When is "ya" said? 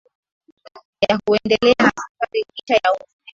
1.09-1.17, 2.73-2.81